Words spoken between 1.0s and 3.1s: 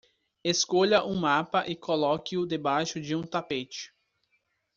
um mapa e coloque-o debaixo